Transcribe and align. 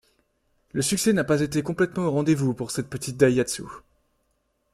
Le 0.71 0.81
succès 0.81 1.13
n'a 1.13 1.23
pas 1.23 1.41
été 1.41 1.61
complètement 1.61 2.05
au 2.07 2.11
rendez-vous 2.11 2.55
pour 2.55 2.71
cette 2.71 2.89
petite 2.89 3.17
Daihatsu. 3.17 3.65